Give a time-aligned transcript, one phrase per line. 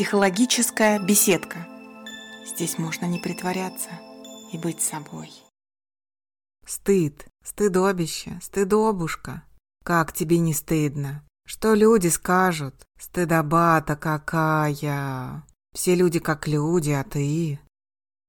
[0.00, 1.68] Психологическая беседка.
[2.46, 3.90] Здесь можно не притворяться
[4.50, 5.30] и быть собой.
[6.66, 9.44] Стыд, стыдобище, стыдобушка.
[9.84, 11.22] Как тебе не стыдно?
[11.46, 12.74] Что люди скажут?
[12.98, 15.44] Стыдоба-то какая!
[15.74, 17.60] Все люди как люди, а ты...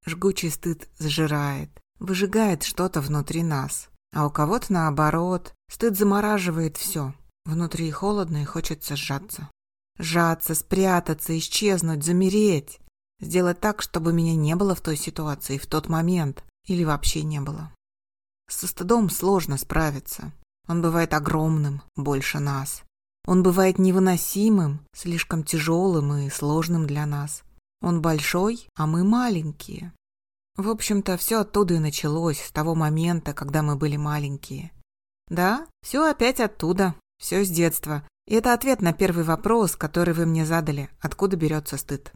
[0.05, 1.69] Жгучий стыд сжирает,
[1.99, 3.87] выжигает что-то внутри нас.
[4.13, 7.13] А у кого-то наоборот, стыд замораживает все.
[7.45, 9.49] Внутри холодно и хочется сжаться.
[10.01, 12.79] Сжаться, спрятаться, исчезнуть, замереть.
[13.19, 16.43] Сделать так, чтобы меня не было в той ситуации, в тот момент.
[16.65, 17.71] Или вообще не было.
[18.49, 20.31] Со стыдом сложно справиться.
[20.67, 22.83] Он бывает огромным, больше нас.
[23.27, 27.43] Он бывает невыносимым, слишком тяжелым и сложным для нас.
[27.81, 29.93] Он большой, а мы маленькие.
[30.55, 34.71] В общем-то, все оттуда и началось, с того момента, когда мы были маленькие.
[35.29, 38.03] Да, все опять оттуда, все с детства.
[38.27, 40.89] И это ответ на первый вопрос, который вы мне задали.
[40.99, 42.13] Откуда берется стыд?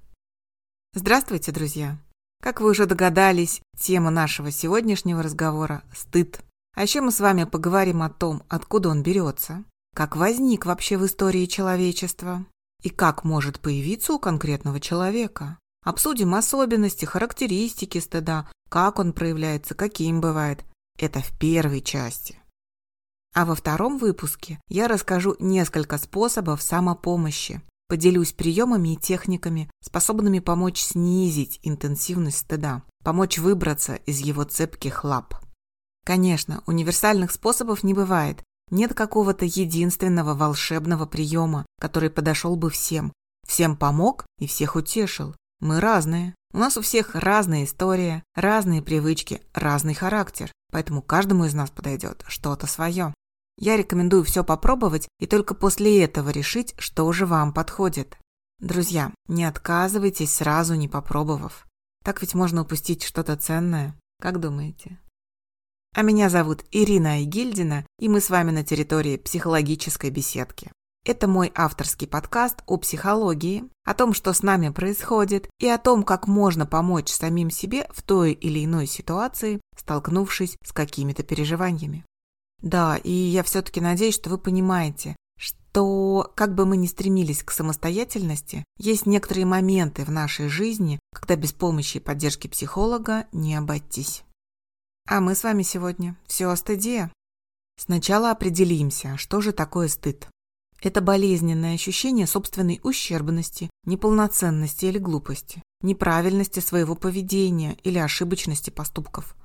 [0.93, 1.97] Здравствуйте, друзья.
[2.41, 6.41] Как вы уже догадались, тема нашего сегодняшнего разговора– стыд.
[6.75, 9.63] А еще мы с вами поговорим о том, откуда он берется,
[9.95, 12.45] как возник вообще в истории человечества
[12.83, 15.57] и как может появиться у конкретного человека.
[15.83, 20.63] Обсудим особенности, характеристики стыда, как он проявляется, каким бывает.
[20.99, 22.39] Это в первой части.
[23.35, 27.61] А во втором выпуске я расскажу несколько способов самопомощи.
[27.89, 35.35] Поделюсь приемами и техниками, способными помочь снизить интенсивность стыда, помочь выбраться из его цепких лап.
[36.05, 38.41] Конечно, универсальных способов не бывает.
[38.71, 43.11] Нет какого-то единственного волшебного приема, который подошел бы всем.
[43.45, 45.35] Всем помог и всех утешил.
[45.59, 46.33] Мы разные.
[46.53, 50.53] У нас у всех разная история, разные привычки, разный характер.
[50.71, 53.13] Поэтому каждому из нас подойдет что-то свое.
[53.57, 58.17] Я рекомендую все попробовать и только после этого решить, что же вам подходит.
[58.59, 61.65] Друзья, не отказывайтесь сразу, не попробовав.
[62.03, 63.97] Так ведь можно упустить что-то ценное.
[64.21, 64.99] Как думаете?
[65.93, 70.71] А меня зовут Ирина Айгильдина, и мы с вами на территории психологической беседки.
[71.05, 76.03] Это мой авторский подкаст о психологии, о том, что с нами происходит, и о том,
[76.03, 82.03] как можно помочь самим себе в той или иной ситуации, столкнувшись с какими-то переживаниями.
[82.61, 87.51] Да, и я все-таки надеюсь, что вы понимаете, что как бы мы ни стремились к
[87.51, 94.23] самостоятельности, есть некоторые моменты в нашей жизни, когда без помощи и поддержки психолога не обойтись.
[95.07, 97.11] А мы с вами сегодня все о стыде.
[97.77, 100.27] Сначала определимся, что же такое стыд.
[100.81, 109.35] Это болезненное ощущение собственной ущербности, неполноценности или глупости, неправильности своего поведения или ошибочности поступков.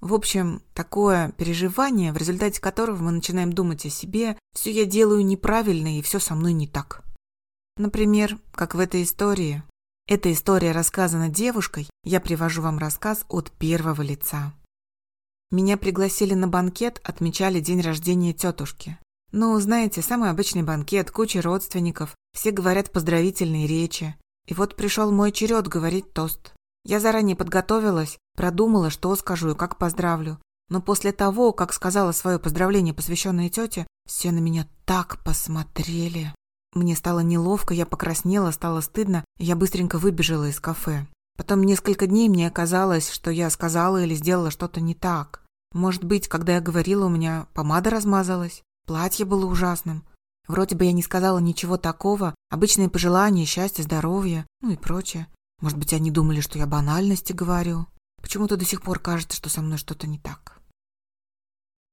[0.00, 5.24] В общем, такое переживание, в результате которого мы начинаем думать о себе, все я делаю
[5.24, 7.02] неправильно и все со мной не так.
[7.76, 9.62] Например, как в этой истории.
[10.06, 14.54] Эта история рассказана девушкой, я привожу вам рассказ от первого лица.
[15.50, 18.98] Меня пригласили на банкет, отмечали день рождения тетушки.
[19.32, 24.14] Ну, знаете, самый обычный банкет, куча родственников, все говорят поздравительные речи.
[24.46, 26.54] И вот пришел мой черед говорить тост.
[26.84, 30.38] Я заранее подготовилась, продумала, что скажу и как поздравлю.
[30.68, 36.32] Но после того, как сказала свое поздравление, посвященное тете, все на меня так посмотрели.
[36.74, 41.06] Мне стало неловко, я покраснела, стало стыдно, и я быстренько выбежала из кафе.
[41.36, 45.42] Потом несколько дней мне казалось, что я сказала или сделала что-то не так.
[45.72, 50.04] Может быть, когда я говорила, у меня помада размазалась, платье было ужасным.
[50.48, 55.26] Вроде бы я не сказала ничего такого, обычные пожелания, счастья, здоровья, ну и прочее.
[55.60, 57.86] Может быть, они думали, что я банальности говорю.
[58.20, 60.60] Почему-то до сих пор кажется, что со мной что-то не так.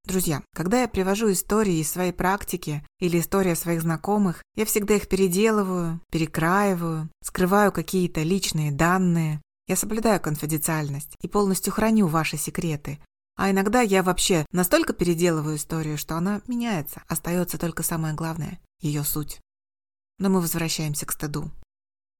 [0.06, 5.08] Друзья, когда я привожу истории из своей практики или истории своих знакомых, я всегда их
[5.08, 9.42] переделываю, перекраиваю, скрываю какие-то личные данные.
[9.66, 13.00] Я соблюдаю конфиденциальность и полностью храню ваши секреты.
[13.38, 19.06] А иногда я вообще настолько переделываю историю, что она меняется, остается только самое главное– ее
[19.06, 19.40] суть.
[20.20, 21.50] Но мы возвращаемся к стыду.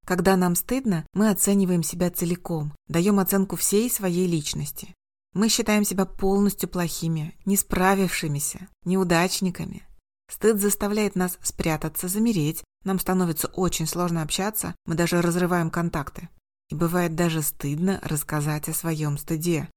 [0.06, 4.94] Когда нам стыдно, мы оцениваем себя целиком, даем оценку всей своей личности.
[5.34, 9.88] Мы считаем себя полностью плохими, не справившимися, неудачниками.
[10.30, 16.30] Стыд заставляет нас спрятаться, замереть, нам становится очень сложно общаться, мы даже разрываем контакты.
[16.70, 19.70] И бывает даже стыдно рассказать о своем стыде.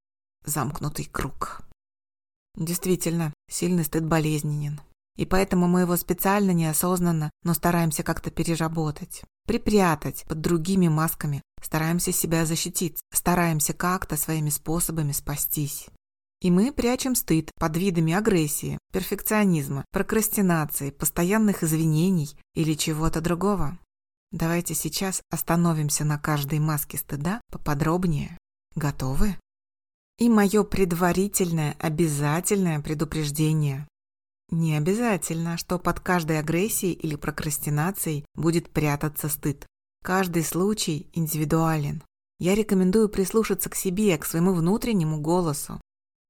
[0.45, 1.63] Замкнутый круг.
[2.57, 4.81] Действительно, сильный стыд болезненен.
[5.17, 12.13] И поэтому мы его специально неосознанно, но стараемся как-то переработать, припрятать под другими масками, стараемся
[12.13, 15.89] себя защитить, стараемся как-то своими способами спастись.
[16.43, 23.79] И мы прячем стыд под видами агрессии, перфекционизма, прокрастинации, постоянных извинений или чего-то другого.
[24.33, 28.37] Давайте сейчас остановимся на каждой маске стыда поподробнее.
[28.75, 29.39] Готовы?
[30.19, 33.87] И мое предварительное обязательное предупреждение.
[34.51, 39.67] Не обязательно, что под каждой агрессией или прокрастинацией будет прятаться стыд.
[40.05, 42.03] Каждый случай индивидуален.
[42.39, 45.81] Я рекомендую прислушаться к себе, к своему внутреннему голосу.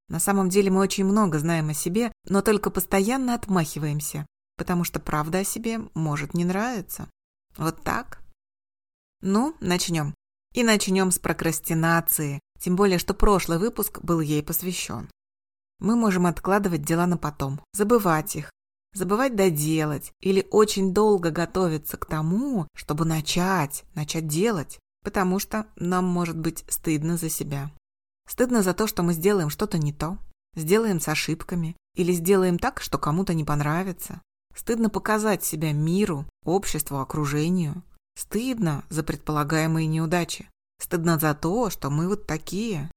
[0.08, 4.24] На самом деле мы очень много знаем о себе, но только постоянно отмахиваемся,
[4.56, 7.10] потому что правда о себе может не нравиться.
[7.56, 8.22] Вот так?
[9.20, 10.14] Ну, начнем.
[10.54, 15.10] И начнем с прокрастинации, тем более, что прошлый выпуск был ей посвящен.
[15.78, 18.50] Мы можем откладывать дела на потом, забывать их,
[18.94, 26.04] забывать доделать или очень долго готовиться к тому, чтобы начать, начать делать, потому что нам
[26.04, 27.70] может быть стыдно за себя.
[28.28, 30.18] Стыдно за то, что мы сделаем что-то не то,
[30.54, 34.20] сделаем с ошибками или сделаем так, что кому-то не понравится.
[34.54, 37.82] Стыдно показать себя миру, обществу, окружению.
[38.16, 40.48] Стыдно за предполагаемые неудачи.
[40.80, 42.90] Стыдно за то, что мы вот такие.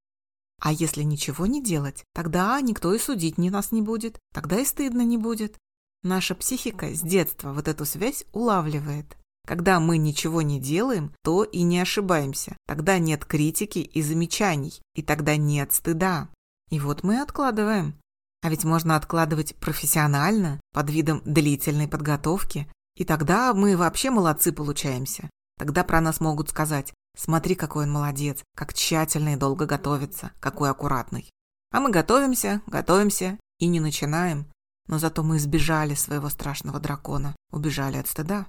[0.60, 4.64] А если ничего не делать, тогда никто и судить ни нас не будет, тогда и
[4.64, 5.56] стыдно не будет.
[6.02, 9.16] Наша психика с детства вот эту связь улавливает.
[9.46, 12.56] Когда мы ничего не делаем, то и не ошибаемся.
[12.66, 16.28] Тогда нет критики и замечаний, и тогда нет стыда.
[16.70, 17.98] И вот мы откладываем.
[18.42, 22.70] А ведь можно откладывать профессионально, под видом длительной подготовки.
[22.96, 25.28] И тогда мы вообще молодцы получаемся.
[25.58, 30.70] Тогда про нас могут сказать Смотри, какой он молодец, как тщательно и долго готовится, какой
[30.70, 31.28] аккуратный.
[31.70, 34.50] А мы готовимся, готовимся и не начинаем.
[34.88, 38.46] Но зато мы избежали своего страшного дракона, убежали от стыда.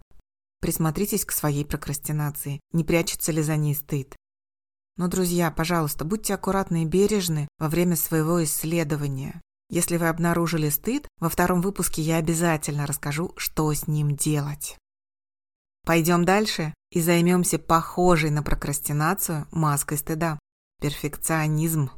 [0.61, 4.15] Присмотритесь к своей прокрастинации, не прячется ли за ней стыд.
[4.95, 9.41] Но, друзья, пожалуйста, будьте аккуратны и бережны во время своего исследования.
[9.69, 14.77] Если вы обнаружили стыд, во втором выпуске я обязательно расскажу, что с ним делать.
[15.83, 20.39] Пойдем дальше и займемся похожей на прокрастинацию маской стыда–
[20.81, 21.89] перфекционизм.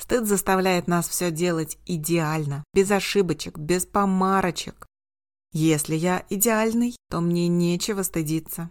[0.00, 4.86] Стыд заставляет нас все делать идеально, без ошибочек, без помарочек.
[5.52, 8.70] Если я идеальный, то мне нечего стыдиться.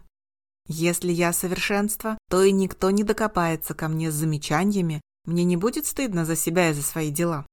[0.68, 5.86] Если я совершенство, то и никто не докопается ко мне с замечаниями, мне не будет
[5.86, 7.46] стыдно за себя и за свои дела.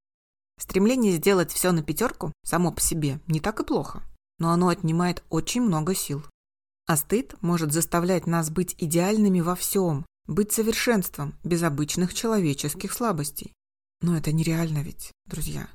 [0.59, 4.03] Стремление сделать все на пятерку само по себе не так и плохо,
[4.39, 6.23] но оно отнимает очень много сил.
[6.93, 13.55] А стыд может заставлять нас быть идеальными во всем, быть совершенством, без обычных человеческих слабостей.
[14.03, 15.71] Но это нереально ведь, друзья.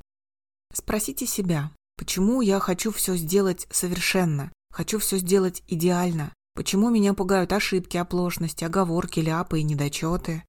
[0.71, 7.51] Спросите себя, почему я хочу все сделать совершенно, хочу все сделать идеально, почему меня пугают
[7.51, 10.43] ошибки, оплошности, оговорки, ляпы и недочеты.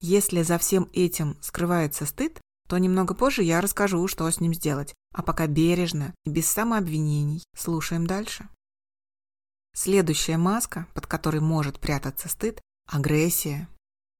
[0.00, 4.94] Если за всем этим скрывается стыд, то немного позже я расскажу, что с ним сделать.
[5.12, 8.48] А пока бережно и без самообвинений слушаем дальше.
[9.74, 13.68] Следующая маска, под которой может прятаться стыд– агрессия.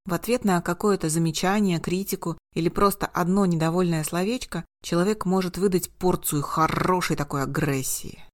[0.06, 6.42] В ответ на какое-то замечание, критику или просто одно недовольное словечко человек может выдать порцию
[6.42, 8.24] хорошей такой агрессии.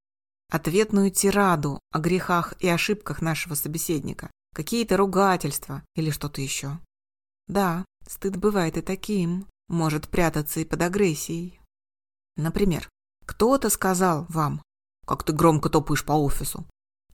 [0.50, 6.78] Ответную тираду о грехах и ошибках нашего собеседника, какие-то ругательства или что-то еще.
[7.48, 11.60] Да, стыд бывает и таким, может прятаться и под агрессией.
[12.36, 12.88] Например,
[13.24, 14.62] кто-то сказал вам,
[15.04, 16.64] как ты громко топаешь по офису,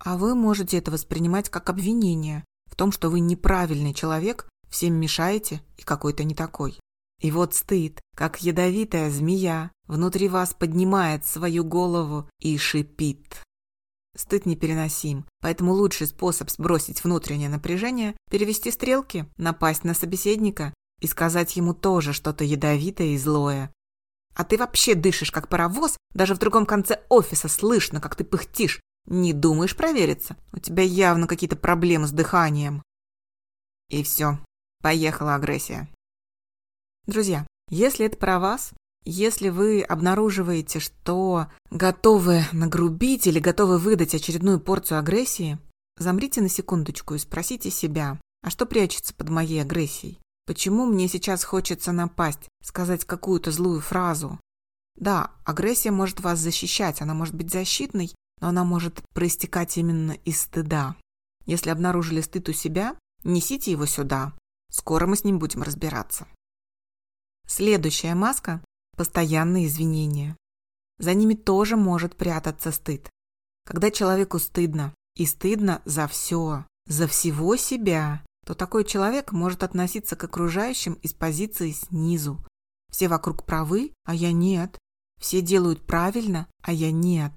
[0.05, 5.63] а вы можете это воспринимать как обвинение в том, что вы неправильный человек, всем мешаете
[5.77, 6.79] и какой-то не такой.
[7.21, 13.41] И вот стыд, как ядовитая змея, внутри вас поднимает свою голову и шипит.
[14.17, 21.57] Стыд непереносим, поэтому лучший способ сбросить внутреннее напряжение– перевести стрелки, напасть на собеседника и сказать
[21.57, 23.73] ему тоже что-то ядовитое и злое.
[24.35, 28.81] А ты вообще дышишь как паровоз, даже в другом конце офиса слышно, как ты пыхтишь,
[29.07, 30.37] не думаешь провериться?
[30.53, 32.83] У тебя явно какие-то проблемы с дыханием.
[33.89, 34.39] И все.
[34.83, 35.89] Поехала агрессия.
[37.07, 38.73] Друзья, если это про вас,
[39.05, 45.59] если вы обнаруживаете, что готовы нагрубить или готовы выдать очередную порцию агрессии,
[45.99, 50.21] замрите на секундочку и спросите себя, а что прячется под моей агрессией?
[50.47, 54.41] Почему мне сейчас хочется напасть, сказать какую-то злую фразу?
[54.97, 60.43] Да, агрессия может вас защищать, она может быть защитной, но она может проистекать именно из
[60.43, 60.97] стыда.
[61.47, 64.35] Если обнаружили стыд у себя, несите его сюда.
[64.69, 66.27] Скоро мы с ним будем разбираться.
[67.47, 68.63] Следующая маска–
[68.97, 70.37] постоянные извинения.
[70.99, 73.09] За ними тоже может прятаться стыд.
[73.65, 80.17] Когда человеку стыдно, и стыдно за все, за всего себя, то такой человек может относиться
[80.17, 82.45] к окружающим из позиции снизу.
[82.91, 84.79] Все вокруг правы, а я нет.
[85.21, 87.33] Все делают правильно, а я нет.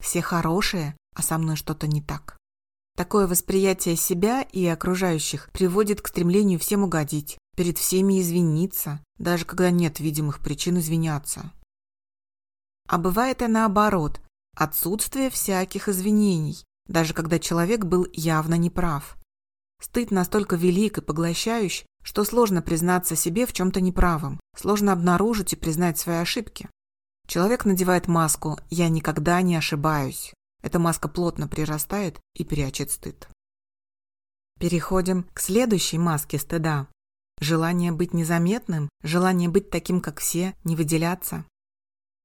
[0.00, 2.36] Все хорошие, а со мной что-то не так.
[2.96, 9.70] Такое восприятие себя и окружающих приводит к стремлению всем угодить, перед всеми извиниться, даже когда
[9.70, 11.52] нет видимых причин извиняться.
[12.88, 14.20] А бывает и наоборот,
[14.56, 19.16] отсутствие всяких извинений, даже когда человек был явно неправ.
[19.80, 25.56] Стыд настолько велик и поглощающий, что сложно признаться себе в чем-то неправом, сложно обнаружить и
[25.56, 26.68] признать свои ошибки.
[27.28, 30.32] Человек надевает маску «я никогда не ошибаюсь».
[30.62, 33.28] Эта маска плотно прирастает и прячет стыд.
[34.58, 36.88] Переходим к следующей маске стыда.
[37.38, 41.44] Желание быть незаметным, желание быть таким, как все, не выделяться.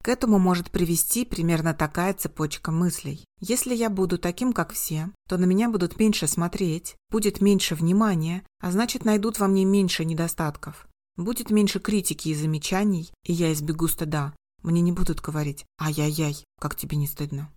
[0.02, 3.24] К этому может привести примерно такая цепочка мыслей.
[3.40, 8.42] Если я буду таким, как все, то на меня будут меньше смотреть, будет меньше внимания,
[8.58, 10.88] а значит найдут во мне меньше недостатков.
[11.16, 14.32] Будет меньше критики и замечаний, и я избегу стыда.
[14.64, 17.52] Мне не будут говорить «Ай-яй-яй, как тебе не стыдно».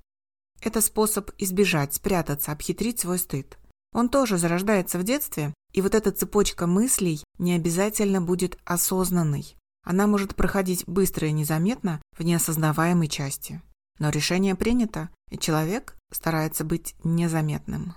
[0.62, 3.58] Это способ избежать, спрятаться, обхитрить свой стыд.
[3.94, 9.56] Он тоже зарождается в детстве, и вот эта цепочка мыслей не обязательно будет осознанной.
[9.86, 13.62] Она может проходить быстро и незаметно в неосознаваемой части.
[14.00, 17.96] Но решение принято, и человек старается быть незаметным.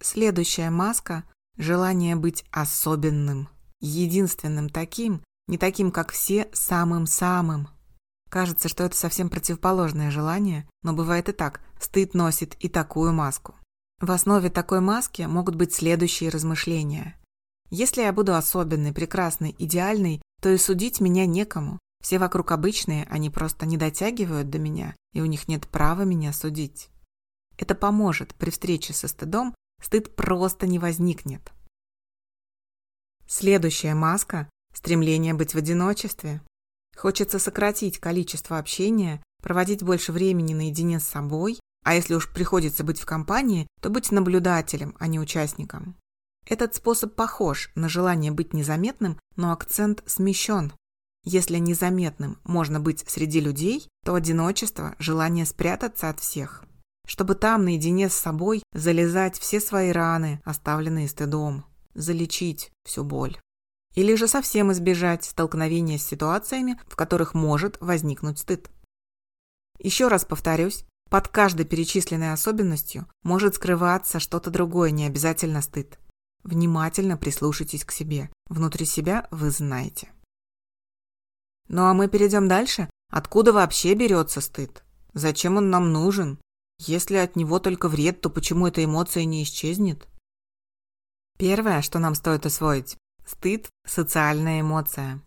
[0.00, 1.22] Следующая маска–
[1.56, 7.68] желание быть особенным, единственным таким, не таким, как все, самым-самым.
[8.30, 11.60] Кажется, что это совсем противоположное желание, но бывает и так.
[11.80, 13.56] Стыд носит и такую маску.
[14.00, 17.16] В основе такой маски могут быть следующие размышления.
[17.70, 21.78] Если я буду особенной, прекрасной, идеальной, то и судить меня некому.
[22.02, 26.32] Все вокруг обычные, они просто не дотягивают до меня, и у них нет права меня
[26.32, 26.88] судить.
[27.58, 31.52] Это поможет при встрече со стыдом, стыд просто не возникнет.
[33.26, 34.48] Следующая маска–
[34.80, 36.40] стремление быть в одиночестве.
[36.96, 42.98] Хочется сократить количество общения, проводить больше времени наедине с собой, а если уж приходится быть
[42.98, 45.96] в компании, то быть наблюдателем, а не участником.
[46.46, 50.72] Этот способ похож на желание быть незаметным, но акцент смещен.
[51.24, 56.64] Если незаметным можно быть среди людей, то одиночество– желание спрятаться от всех.
[57.06, 63.38] Чтобы там, наедине с собой, залезать все свои раны, оставленные стыдом, залечить всю боль.
[63.94, 68.70] Или же совсем избежать столкновения с ситуациями, в которых может возникнуть стыд.
[69.78, 75.98] Еще раз повторюсь, под каждой перечисленной особенностью может скрываться что-то другое, не обязательно стыд.
[76.44, 78.30] Внимательно прислушайтесь к себе.
[78.48, 80.08] Внутри себя вы знаете.
[81.68, 82.88] Ну а мы перейдем дальше.
[83.10, 84.84] Откуда вообще берется стыд?
[85.12, 86.38] Зачем он нам нужен?
[86.78, 90.08] Если от него только вред, то почему эта эмоция не исчезнет?
[91.38, 92.96] Первое, что нам стоит освоить–
[93.30, 95.20] стыд– социальная эмоция.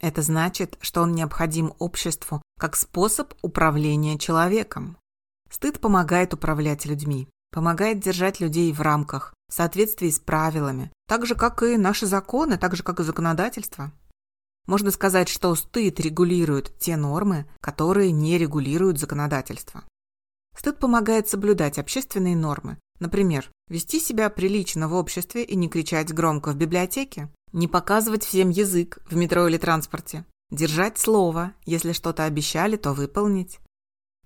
[0.00, 4.96] Это значит, что он необходим обществу как способ управления человеком.
[5.50, 11.34] Стыд помогает управлять людьми, помогает держать людей в рамках, в соответствии с правилами, так же,
[11.34, 13.92] как и наши законы, так же, как и законодательство.
[14.66, 19.84] Можно сказать, что стыд регулирует те нормы, которые не регулируют законодательство.
[20.56, 22.78] Стыд помогает соблюдать общественные нормы.
[23.00, 28.50] Например, вести себя прилично в обществе и не кричать громко в библиотеке, не показывать всем
[28.50, 33.60] язык в метро или транспорте, держать слово, если что-то обещали, то выполнить.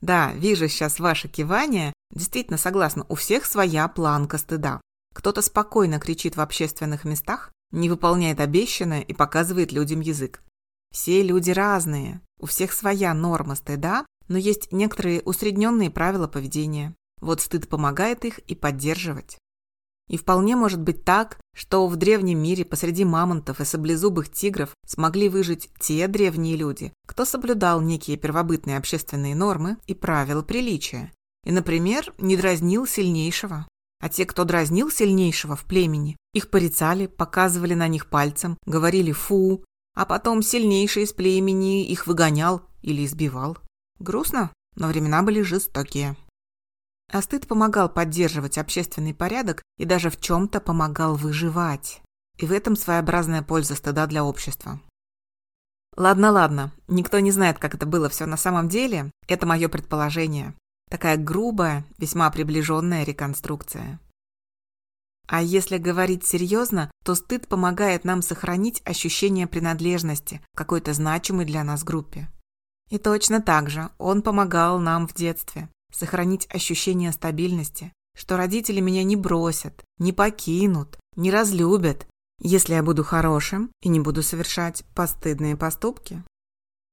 [0.00, 1.92] Да, вижу сейчас ваше кивание.
[2.10, 4.80] Действительно, согласна, у всех своя планка стыда.
[5.14, 10.42] Кто-то спокойно кричит в общественных местах, не выполняет обещанное и показывает людям язык.
[10.92, 16.94] Все люди разные, у всех своя норма стыда, но есть некоторые усредненные правила поведения.
[17.25, 19.38] Вот стыд помогает их и поддерживать.
[20.11, 25.31] И вполне может быть так, что в древнем мире посреди мамонтов и саблезубых тигров смогли
[25.31, 31.14] выжить те древние люди, кто соблюдал некие первобытные общественные нормы и правила приличия.
[31.47, 33.66] И, например, не дразнил сильнейшего.
[34.02, 39.64] А те, кто дразнил сильнейшего в племени, их порицали, показывали на них пальцем, говорили «фу»,
[39.95, 43.57] а потом сильнейший из племени их выгонял или избивал.
[43.99, 46.16] Грустно, но времена были жестокие.
[47.12, 52.00] А стыд помогал поддерживать общественный порядок и даже в чем-то помогал выживать.
[52.38, 54.80] И в этом своеобразная польза стыда для общества.
[55.96, 60.54] Ладно, ладно, никто не знает, как это было все на самом деле, это мое предположение.
[60.90, 64.00] Такая грубая, весьма приближенная реконструкция.
[65.26, 71.64] А если говорить серьезно, то стыд помогает нам сохранить ощущение принадлежности к какой-то значимой для
[71.64, 72.28] нас группе.
[72.90, 79.04] И точно так же он помогал нам в детстве сохранить ощущение стабильности, что родители меня
[79.04, 82.06] не бросят, не покинут, не разлюбят,
[82.40, 86.22] если я буду хорошим и не буду совершать постыдные поступки.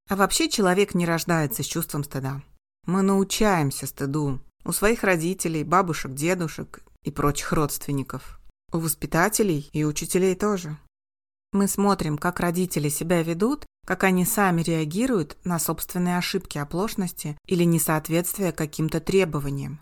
[0.10, 2.42] А вообще человек не рождается с чувством стыда.
[2.86, 4.40] Мы научаемся стыду.
[4.64, 8.40] У своих родителей, бабушек, дедушек и прочих родственников.
[8.72, 10.78] У воспитателей и учителей тоже.
[11.52, 17.64] Мы смотрим, как родители себя ведут, как они сами реагируют на собственные ошибки, оплошности или
[17.64, 19.82] несоответствие каким-то требованиям.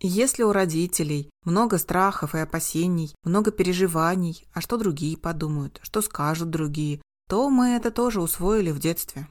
[0.00, 6.50] Если у родителей много страхов и опасений, много переживаний, а что другие подумают, что скажут
[6.50, 9.28] другие, то мы это тоже усвоили в детстве.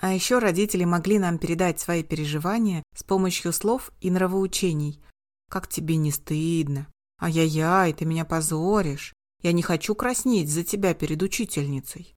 [0.00, 5.02] А еще родители могли нам передать свои переживания с помощью слов и нравоучений.
[5.50, 6.86] «Как тебе не стыдно?
[7.20, 9.12] Ай-яй-яй, ты меня позоришь.
[9.42, 12.14] Я не хочу краснеть за тебя перед учительницей».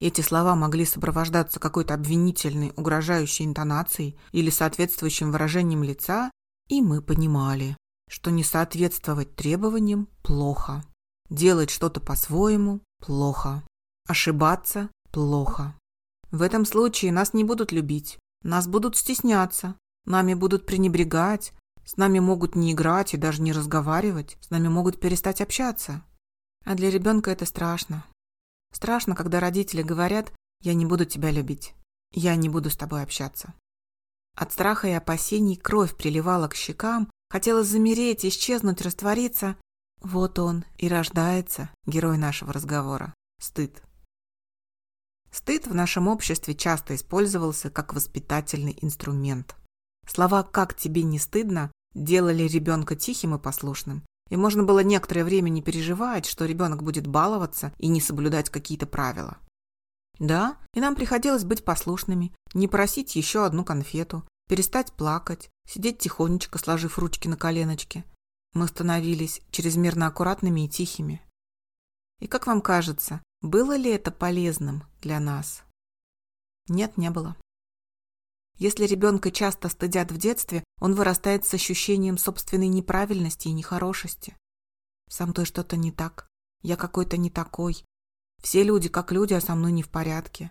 [0.00, 6.30] Эти слова могли сопровождаться какой-то обвинительной, угрожающей интонацией или соответствующим выражением лица,
[6.68, 7.76] и мы понимали,
[8.08, 10.84] что не соответствовать требованиям плохо.
[11.30, 13.62] Делать что-то по-своему плохо.
[14.06, 15.74] Ошибаться плохо.
[16.30, 21.52] В этом случае нас не будут любить, нас будут стесняться, нами будут пренебрегать,
[21.84, 26.02] с нами могут не играть и даже не разговаривать, с нами могут перестать общаться.
[26.64, 28.04] А для ребенка это страшно.
[28.74, 31.74] Страшно, когда родители говорят «я не буду тебя любить,
[32.10, 33.54] я не буду с тобой общаться».
[34.36, 39.56] От страха и опасений кровь приливала к щекам, хотелось замереть, исчезнуть, раствориться.
[40.02, 43.14] Вот он и рождается, герой нашего разговора.
[43.40, 43.80] Стыд.
[45.30, 49.54] Стыд в нашем обществе часто использовался как воспитательный инструмент.
[50.06, 54.02] Слова «как тебе не стыдно» делали ребенка тихим и послушным.
[54.30, 58.86] И можно было некоторое время не переживать, что ребенок будет баловаться и не соблюдать какие-то
[58.86, 59.38] правила.
[60.18, 66.58] Да, и нам приходилось быть послушными, не просить еще одну конфету, перестать плакать, сидеть тихонечко,
[66.58, 68.04] сложив ручки на коленочке.
[68.54, 71.20] Мы становились чрезмерно аккуратными и тихими.
[72.20, 75.64] И как вам кажется, было ли это полезным для нас?
[76.68, 77.36] Нет, не было.
[78.56, 84.36] Если ребенка часто стыдят в детстве, он вырастает с ощущением собственной неправильности и нехорошести.
[85.08, 86.28] Со мной что-то не так,
[86.62, 87.84] я какой-то не такой,
[88.42, 90.50] все люди как люди, а со мной не в порядке.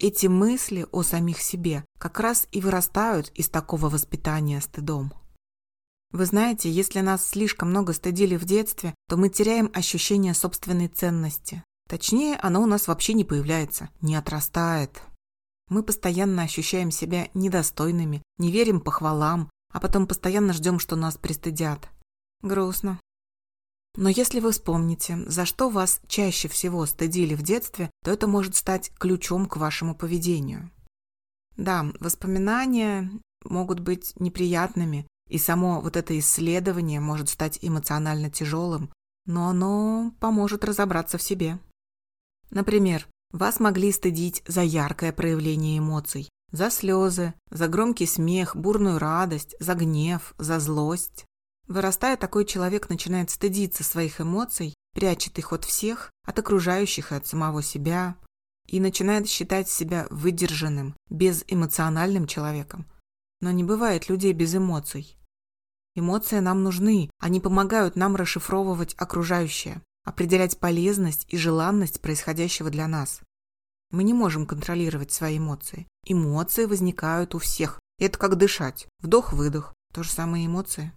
[0.00, 5.12] Эти мысли о самих себе как раз и вырастают из такого воспитания стыдом.
[6.10, 11.62] Вы знаете, если нас слишком много стыдили в детстве, то мы теряем ощущение собственной ценности.
[11.86, 15.02] Точнее, оно у нас вообще не появляется, не отрастает.
[15.68, 21.88] Мы постоянно ощущаем себя недостойными, не верим похвалам, а потом постоянно ждем, что нас пристыдят.
[22.42, 23.00] Грустно.
[23.96, 28.54] Но если вы вспомните, за что вас чаще всего стыдили в детстве, то это может
[28.54, 30.70] стать ключом к вашему поведению.
[31.56, 33.10] Да, воспоминания
[33.44, 38.90] могут быть неприятными, и само вот это исследование может стать эмоционально тяжелым,
[39.26, 41.58] но оно поможет разобраться в себе.
[42.50, 49.54] Например, вас могли стыдить за яркое проявление эмоций, за слезы, за громкий смех, бурную радость,
[49.60, 51.24] за гнев, за злость.
[51.66, 57.26] Вырастая, такой человек начинает стыдиться своих эмоций, прячет их от всех, от окружающих и от
[57.26, 58.16] самого себя,
[58.66, 62.86] и начинает считать себя выдержанным, безэмоциональным человеком.
[63.40, 65.16] Но не бывает людей без эмоций.
[65.94, 73.20] Эмоции нам нужны, они помогают нам расшифровывать окружающее, определять полезность и желанность происходящего для нас.
[73.90, 75.86] Мы не можем контролировать свои эмоции.
[76.06, 77.78] Эмоции возникают у всех.
[77.98, 78.86] Это как дышать.
[79.00, 79.74] Вдох-выдох.
[79.92, 80.92] То же самое эмоции.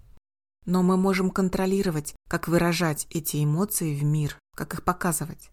[0.66, 5.52] Но мы можем контролировать, как выражать эти эмоции в мир, как их показывать.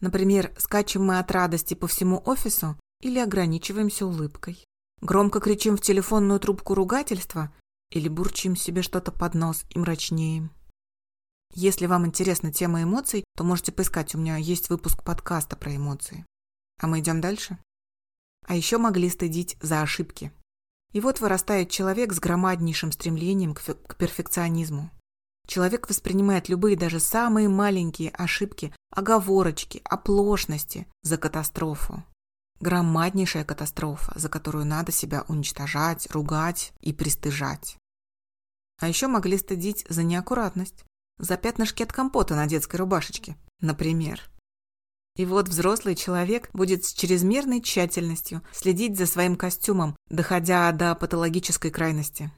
[0.00, 4.64] Например, скачем мы от радости по всему офису или ограничиваемся улыбкой.
[5.00, 7.52] Громко кричим в телефонную трубку ругательства
[7.90, 10.50] или бурчим себе что-то под нос и мрачнеем.
[11.52, 16.24] Если вам интересна тема эмоций, то можете поискать, у меня есть выпуск подкаста про эмоции.
[16.80, 17.58] А мы идем дальше.
[18.46, 20.32] А еще могли стыдить за ошибки.
[20.92, 24.90] И вот вырастает человек с громаднейшим стремлением к, к перфекционизму.
[25.46, 32.04] Человек воспринимает любые, даже самые маленькие ошибки, оговорочки, оплошности за катастрофу.
[32.60, 37.76] Громаднейшая катастрофа, за которую надо себя уничтожать, ругать и пристыжать.
[38.80, 40.84] А еще могли стыдить за неаккуратность,
[41.20, 44.22] за пятнышки от компота на детской рубашечке, например.
[45.16, 51.70] И вот взрослый человек будет с чрезмерной тщательностью следить за своим костюмом, доходя до патологической
[51.70, 52.30] крайности.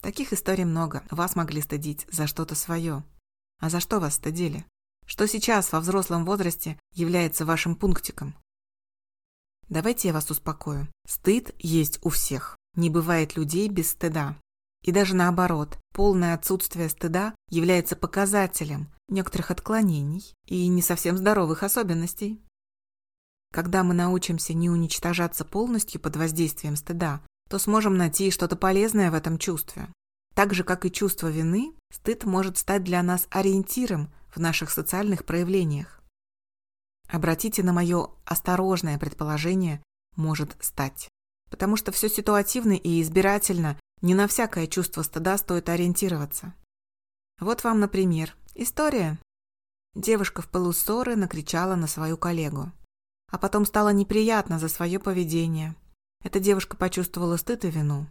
[0.00, 1.04] Таких историй много.
[1.10, 3.04] Вас могли стыдить за что-то свое.
[3.60, 4.66] А за что вас стыдили?
[5.06, 8.34] Что сейчас во взрослом возрасте является вашим пунктиком?
[9.68, 10.88] Давайте я вас успокою.
[11.06, 12.56] Стыд есть у всех.
[12.74, 14.36] Не бывает людей без стыда.
[14.82, 22.42] И даже наоборот, полное отсутствие стыда является показателем некоторых отклонений и не совсем здоровых особенностей.
[23.52, 29.14] Когда мы научимся не уничтожаться полностью под воздействием стыда, то сможем найти что-то полезное в
[29.14, 29.88] этом чувстве.
[30.34, 35.26] Так же, как и чувство вины, стыд может стать для нас ориентиром в наших социальных
[35.26, 36.02] проявлениях.
[37.08, 39.82] Обратите на мое осторожное предположение
[40.16, 41.08] «может стать».
[41.50, 46.54] Потому что все ситуативно и избирательно, не на всякое чувство стыда стоит ориентироваться.
[47.40, 49.18] Вот вам, например, история.
[49.94, 52.70] Девушка в пылу ссоры накричала на свою коллегу.
[53.30, 55.74] А потом стало неприятно за свое поведение.
[56.22, 58.06] Эта девушка почувствовала стыд и вину.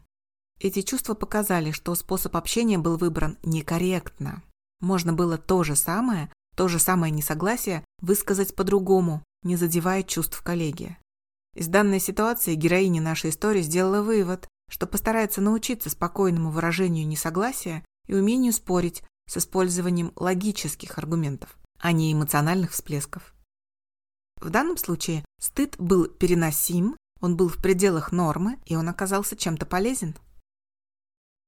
[0.60, 4.44] Эти чувства показали, что способ общения был выбран некорректно.
[4.80, 10.98] Можно было то же самое, то же самое несогласие высказать по-другому, не задевая чувств коллеги.
[11.56, 18.16] Из данной ситуации героиня нашей истории сделала вывод, что постарается научиться спокойному выражению несогласия и
[18.16, 23.36] умению спорить с использованием логических аргументов, а не эмоциональных всплесков.
[24.38, 29.66] В данном случае стыд был переносим, он был в пределах нормы, и он оказался чем-то
[29.66, 30.16] полезен.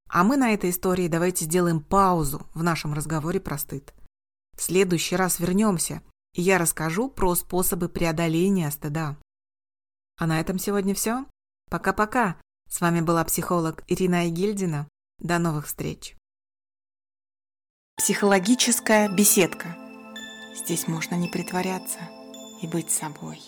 [0.09, 3.93] А мы на этой истории давайте сделаем паузу в нашем разговоре про стыд.
[4.57, 9.17] В следующий раз вернемся, и я расскажу про способы преодоления стыда.
[10.17, 11.25] А на этом сегодня все.
[11.69, 12.35] Пока-пока.
[12.73, 14.87] С вами была психолог Ирина Айгильдина.
[15.19, 16.15] До новых встреч.
[17.97, 19.77] Психологическая беседка.
[20.55, 21.99] Здесь можно не притворяться
[22.63, 23.43] и быть собой.